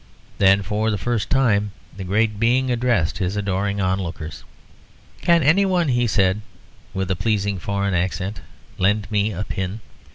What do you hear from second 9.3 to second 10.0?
a pin?"